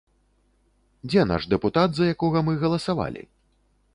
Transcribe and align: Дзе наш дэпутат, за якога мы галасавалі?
Дзе 1.09 1.25
наш 1.33 1.43
дэпутат, 1.51 1.89
за 1.99 2.03
якога 2.15 2.43
мы 2.47 2.57
галасавалі? 2.63 3.23